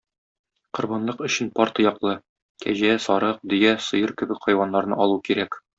[0.77, 2.15] Корбанлык өчен пар тояклы-
[2.65, 5.67] кәҗә, сарык, дөя, сыер кебек хайваннарны алу кирәк.